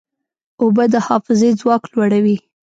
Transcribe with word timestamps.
اوبه 0.61 0.83
د 0.93 0.95
حافظې 1.07 1.49
ځواک 1.59 1.83
لوړوي. 1.93 2.37